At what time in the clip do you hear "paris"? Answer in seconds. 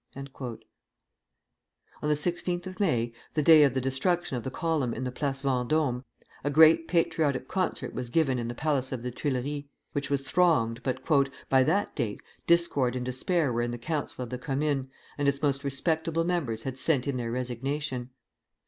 2.01-2.01